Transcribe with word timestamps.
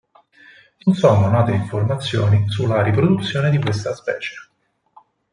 Non 0.83 0.95
sono 0.95 1.27
note 1.29 1.51
informazioni 1.51 2.49
sulla 2.49 2.81
riproduzione 2.81 3.51
di 3.51 3.59
questa 3.59 3.93
specie. 3.93 4.33